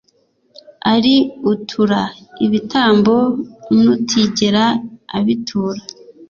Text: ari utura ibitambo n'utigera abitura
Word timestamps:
ari 0.93 1.15
utura 1.51 2.01
ibitambo 2.45 3.15
n'utigera 3.79 4.63
abitura 5.17 5.81